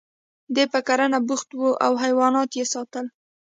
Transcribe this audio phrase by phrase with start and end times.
[0.55, 3.05] دی په کرنه بوخت و او حیوانات یې ساتل